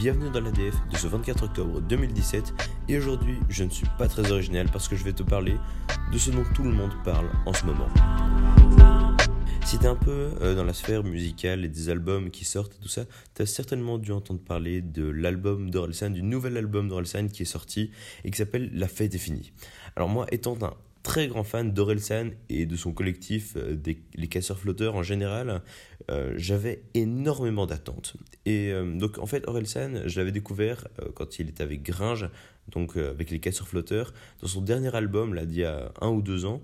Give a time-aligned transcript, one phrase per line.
[0.00, 2.54] bienvenue dans l'ADF de ce 24 octobre 2017
[2.88, 5.56] et aujourd'hui je ne suis pas très original parce que je vais te parler
[6.10, 7.86] de ce dont tout le monde parle en ce moment.
[9.66, 12.82] Si t'es un peu euh, dans la sphère musicale et des albums qui sortent et
[12.82, 17.42] tout ça, t'as certainement dû entendre parler de l'album d'Orelsan, du nouvel album d'Orelsan qui
[17.42, 17.90] est sorti
[18.24, 19.52] et qui s'appelle La fête est finie.
[19.96, 20.72] Alors moi, étant un
[21.02, 25.62] très grand fan d'Orelsan et de son collectif, euh, des, les casseurs flotteurs en général,
[26.10, 28.16] euh, j'avais énormément d'attentes.
[28.46, 32.28] Et donc en fait, Orelsan, je l'avais découvert quand il était avec Gringe,
[32.72, 36.22] donc avec les casseurs flotteurs, dans son dernier album, là, d'il y a un ou
[36.22, 36.62] deux ans.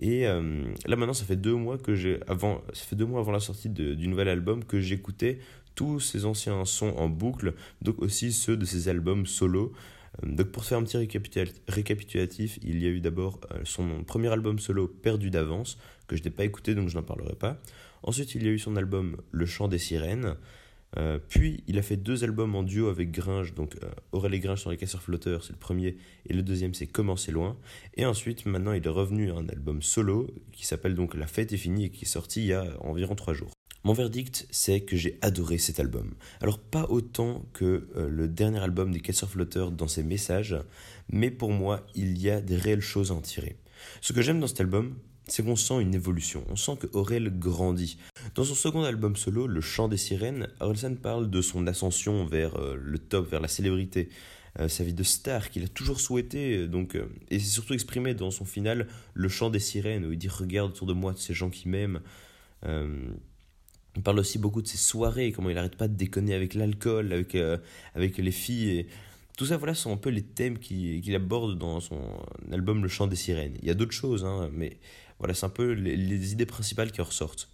[0.00, 3.20] Et euh, là maintenant, ça fait deux mois que j'ai avant, ça fait deux mois
[3.20, 5.38] avant la sortie du nouvel album que j'écoutais
[5.74, 9.72] tous ses anciens sons en boucle, donc aussi ceux de ses albums solo.
[10.22, 10.96] Euh, donc pour faire un petit
[11.68, 16.22] récapitulatif, il y a eu d'abord euh, son premier album solo Perdu d'avance, que je
[16.22, 17.58] n'ai pas écouté donc je n'en parlerai pas.
[18.02, 20.36] Ensuite il y a eu son album Le chant des sirènes,
[20.98, 24.40] euh, puis il a fait deux albums en duo avec Gringe, donc euh, Aurel et
[24.40, 27.56] Gringe sur les casseurs flotteurs, c'est le premier, et le deuxième c'est Comment c'est loin.
[27.96, 31.52] Et ensuite, maintenant, il est revenu à un album solo qui s'appelle donc La fête
[31.52, 33.51] est finie et qui est sorti il y a environ trois jours.
[33.84, 36.14] Mon verdict, c'est que j'ai adoré cet album.
[36.40, 40.56] Alors pas autant que euh, le dernier album des casseurs flotteurs dans ses messages,
[41.10, 43.56] mais pour moi, il y a des réelles choses à en tirer.
[44.00, 44.94] Ce que j'aime dans cet album,
[45.26, 47.98] c'est qu'on sent une évolution, on sent que Aurel grandit.
[48.36, 52.56] Dans son second album solo, Le Chant des Sirènes, Orelsan parle de son ascension vers
[52.60, 54.10] euh, le top, vers la célébrité,
[54.60, 56.96] euh, sa vie de star qu'il a toujours souhaité, donc,
[57.30, 60.70] et c'est surtout exprimé dans son final, Le Chant des Sirènes, où il dit Regarde
[60.70, 62.00] autour de moi ces gens qui m'aiment.
[63.96, 67.12] Il parle aussi beaucoup de ses soirées, comment il n'arrête pas de déconner avec l'alcool,
[67.12, 67.36] avec,
[67.94, 68.86] avec les filles.
[69.36, 72.00] Tout ça, voilà, sont un peu les thèmes qu'il aborde dans son
[72.52, 73.56] album Le Chant des Sirènes.
[73.60, 74.76] Il y a d'autres choses, hein, mais
[75.22, 77.48] voilà, c'est un peu les, idées principales qui ressortent.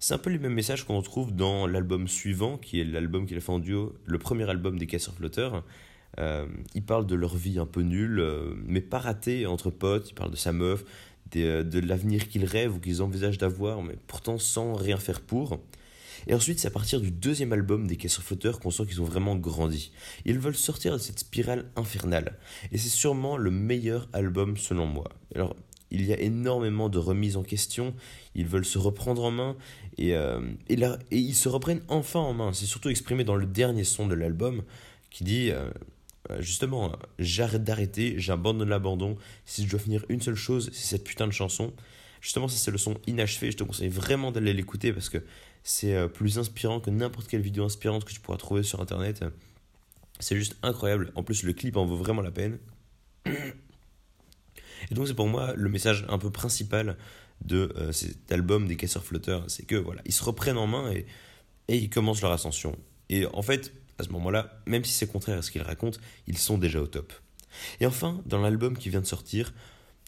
[0.00, 3.36] C'est un peu les mêmes messages qu'on retrouve dans l'album suivant, qui est l'album qu'il
[3.36, 5.64] a fait en duo, le premier album des Casseurs Flotteurs.
[6.18, 10.10] Euh, il parle de leur vie un peu nulle, euh, mais pas ratée entre potes.
[10.10, 10.84] Il parle de sa meuf,
[11.42, 15.58] euh, de l'avenir qu'ils rêvent ou qu'ils envisagent d'avoir, mais pourtant sans rien faire pour.
[16.26, 19.04] Et ensuite, c'est à partir du deuxième album des Casseurs Flotteurs qu'on sent qu'ils ont
[19.04, 19.92] vraiment grandi.
[20.24, 22.38] Ils veulent sortir de cette spirale infernale.
[22.72, 25.08] Et c'est sûrement le meilleur album selon moi.
[25.34, 25.54] Alors,
[25.90, 27.94] il y a énormément de remises en question,
[28.34, 29.56] ils veulent se reprendre en main,
[29.98, 32.52] et, euh, et, et ils se reprennent enfin en main.
[32.52, 34.62] C'est surtout exprimé dans le dernier son de l'album,
[35.10, 35.70] qui dit euh,
[36.40, 41.26] justement, j'arrête d'arrêter, j'abandonne l'abandon, si je dois finir une seule chose, c'est cette putain
[41.26, 41.72] de chanson.
[42.20, 45.18] Justement, ça c'est le son inachevé, je te conseille vraiment d'aller l'écouter parce que
[45.62, 49.24] c'est plus inspirant que n'importe quelle vidéo inspirante que tu pourras trouver sur internet.
[50.20, 51.12] C'est juste incroyable.
[51.16, 52.58] En plus, le clip en vaut vraiment la peine.
[53.26, 56.96] Et donc c'est pour moi le message un peu principal
[57.44, 60.92] de euh, cet album des casseurs flotteurs, c'est que voilà, ils se reprennent en main
[60.92, 61.06] et
[61.68, 62.76] ils commencent leur ascension.
[63.08, 66.38] Et en fait, à ce moment-là, même si c'est contraire à ce qu'ils racontent, ils
[66.38, 67.12] sont déjà au top.
[67.80, 69.52] Et enfin, dans l'album qui vient de sortir,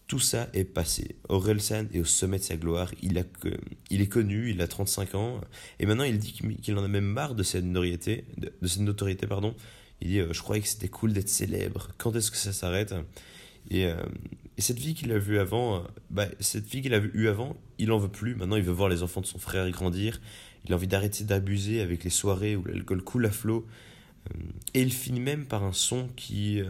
[0.07, 1.17] tout ça est passé.
[1.29, 5.41] Orelsan est au sommet de sa gloire, il, est connu, il a 35 ans,
[5.81, 9.55] et maintenant il dit qu'il en a même marre de cette notoriété, de, cette pardon.
[10.01, 12.95] Il dit euh, Je croyais que c'était cool d'être célèbre, quand est-ce que ça s'arrête?
[13.71, 13.97] Et, euh,
[14.57, 15.81] et, cette vie qu'il a vue avant, euh,
[16.11, 18.35] bah, cette fille qu'il a eue avant, il en veut plus.
[18.35, 20.21] Maintenant, il veut voir les enfants de son frère grandir.
[20.65, 23.67] Il a envie d'arrêter d'abuser avec les soirées où l'alcool coule à flot.
[24.31, 24.39] Euh,
[24.75, 26.61] et il finit même par un son qui,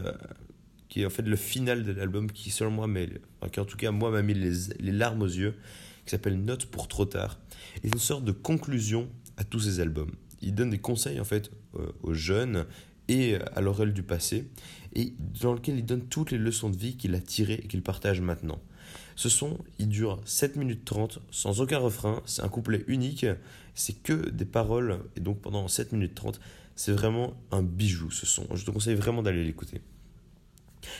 [0.89, 3.09] qui est en fait le final de l'album, qui selon moi, mais,
[3.41, 5.55] en tout cas moi m'a mis les, larmes aux yeux,
[6.05, 7.39] qui s'appelle Note pour trop tard.
[7.83, 10.11] Et une sorte de conclusion à tous ces albums.
[10.41, 11.51] Il donne des conseils en fait
[12.03, 12.65] aux jeunes
[13.07, 14.49] et à l'oreille du passé,
[14.93, 17.81] et dans lequel il donne toutes les leçons de vie qu'il a tirées et qu'il
[17.81, 18.59] partage maintenant.
[19.15, 23.25] Ce son, il dure 7 minutes 30 sans aucun refrain, c'est un couplet unique,
[23.73, 26.39] c'est que des paroles, et donc pendant 7 minutes 30,
[26.75, 28.47] c'est vraiment un bijou ce son.
[28.53, 29.81] Je te conseille vraiment d'aller l'écouter.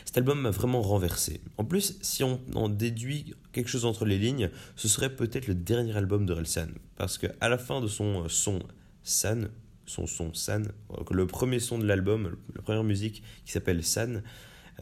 [0.05, 1.39] Cet album m'a vraiment renversé.
[1.57, 5.55] En plus, si on en déduit quelque chose entre les lignes, ce serait peut-être le
[5.55, 6.69] dernier album de Relsan.
[6.95, 8.59] Parce qu'à la fin de son son
[9.03, 9.49] San,
[9.87, 10.71] son son San,
[11.09, 14.21] le premier son de l'album, la première musique qui s'appelle San.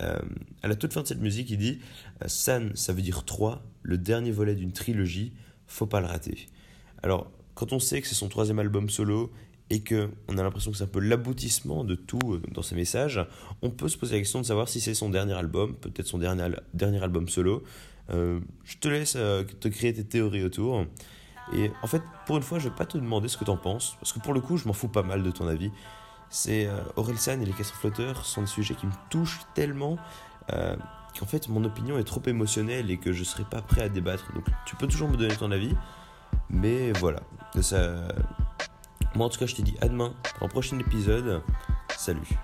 [0.01, 0.19] Euh,
[0.61, 1.79] à la toute fin de cette musique, il dit
[2.21, 5.31] euh, San, ça veut dire 3, le dernier volet d'une trilogie,
[5.67, 6.47] faut pas le rater.
[7.01, 9.31] Alors, quand on sait que c'est son troisième album solo
[9.69, 12.75] et que on a l'impression que c'est un peu l'aboutissement de tout euh, dans ses
[12.75, 13.25] messages,
[13.61, 16.17] on peut se poser la question de savoir si c'est son dernier album, peut-être son
[16.17, 17.63] dernier, dernier album solo.
[18.09, 20.85] je te laisse te créer tes théories autour.
[21.53, 23.57] Et en fait, pour une fois, je vais pas te demander ce que tu en
[23.57, 25.71] penses, parce que pour le coup, je m'en fous pas mal de ton avis.
[26.29, 29.97] C'est euh, Orelsan et les casseurs flotteurs sont des sujets qui me touchent tellement
[30.51, 30.75] euh,
[31.17, 34.33] qu'en fait, mon opinion est trop émotionnelle et que je serai pas prêt à débattre.
[34.33, 35.75] Donc, tu peux toujours me donner ton avis,
[36.49, 37.21] mais voilà.
[37.61, 38.07] Ça...
[39.15, 41.41] Moi, en tout cas, je te dis à demain pour un prochain épisode.
[41.95, 42.37] Salut